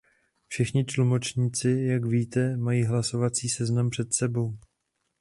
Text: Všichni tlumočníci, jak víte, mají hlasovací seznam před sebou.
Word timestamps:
Všichni 0.47 0.83
tlumočníci, 0.83 1.69
jak 1.69 2.05
víte, 2.05 2.57
mají 2.57 2.83
hlasovací 2.83 3.49
seznam 3.49 3.89
před 3.89 4.13
sebou. 4.13 4.57